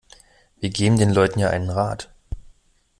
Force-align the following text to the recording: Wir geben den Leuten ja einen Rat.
Wir 0.59 0.71
geben 0.71 0.97
den 0.97 1.11
Leuten 1.13 1.37
ja 1.37 1.51
einen 1.51 1.69
Rat. 1.69 2.09